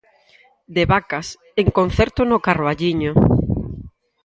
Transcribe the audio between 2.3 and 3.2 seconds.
Carballiño.